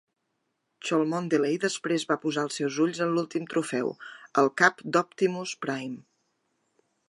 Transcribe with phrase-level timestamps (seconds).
[0.87, 3.93] Cholmondeley després va posar els seus ulls en l'últim trofeu,
[4.43, 6.01] el cap de Optimus Prime.